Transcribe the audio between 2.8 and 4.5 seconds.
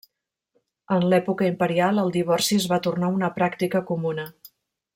tornar una pràctica comuna.